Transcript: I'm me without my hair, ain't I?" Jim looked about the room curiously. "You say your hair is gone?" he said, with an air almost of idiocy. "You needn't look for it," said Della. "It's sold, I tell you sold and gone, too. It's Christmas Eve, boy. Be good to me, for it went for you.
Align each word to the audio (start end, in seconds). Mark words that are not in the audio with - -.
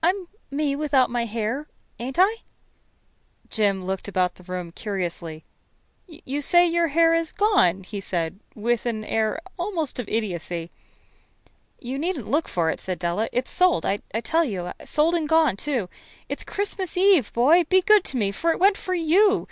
I'm 0.00 0.28
me 0.48 0.76
without 0.76 1.10
my 1.10 1.24
hair, 1.24 1.66
ain't 1.98 2.14
I?" 2.16 2.36
Jim 3.50 3.84
looked 3.84 4.06
about 4.06 4.36
the 4.36 4.44
room 4.44 4.70
curiously. 4.70 5.42
"You 6.06 6.40
say 6.40 6.68
your 6.68 6.86
hair 6.86 7.14
is 7.14 7.32
gone?" 7.32 7.82
he 7.82 7.98
said, 8.00 8.38
with 8.54 8.86
an 8.86 9.04
air 9.04 9.40
almost 9.58 9.98
of 9.98 10.08
idiocy. 10.08 10.70
"You 11.80 11.98
needn't 11.98 12.30
look 12.30 12.46
for 12.46 12.70
it," 12.70 12.80
said 12.80 13.00
Della. 13.00 13.28
"It's 13.32 13.50
sold, 13.50 13.84
I 13.84 13.96
tell 14.22 14.44
you 14.44 14.70
sold 14.84 15.16
and 15.16 15.28
gone, 15.28 15.56
too. 15.56 15.88
It's 16.28 16.44
Christmas 16.44 16.96
Eve, 16.96 17.32
boy. 17.32 17.64
Be 17.64 17.82
good 17.82 18.04
to 18.04 18.16
me, 18.16 18.30
for 18.30 18.52
it 18.52 18.60
went 18.60 18.76
for 18.76 18.94
you. 18.94 19.48